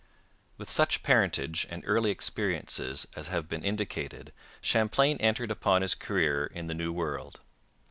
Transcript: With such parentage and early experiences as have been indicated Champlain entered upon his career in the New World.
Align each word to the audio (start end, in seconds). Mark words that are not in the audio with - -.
With 0.57 0.67
such 0.67 1.03
parentage 1.03 1.67
and 1.69 1.83
early 1.85 2.09
experiences 2.09 3.05
as 3.15 3.27
have 3.27 3.47
been 3.47 3.63
indicated 3.63 4.33
Champlain 4.63 5.17
entered 5.19 5.51
upon 5.51 5.83
his 5.83 5.93
career 5.93 6.47
in 6.47 6.65
the 6.65 6.73
New 6.73 6.91
World. 6.91 7.39